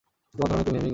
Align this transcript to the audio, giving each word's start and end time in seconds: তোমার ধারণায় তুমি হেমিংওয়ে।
তোমার 0.31 0.47
ধারণায় 0.49 0.65
তুমি 0.67 0.77
হেমিংওয়ে। 0.79 0.89